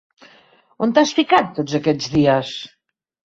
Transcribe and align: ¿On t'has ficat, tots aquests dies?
¿On 0.85 0.95
t'has 0.95 1.11
ficat, 1.19 1.51
tots 1.59 1.77
aquests 1.81 2.09
dies? 2.17 2.55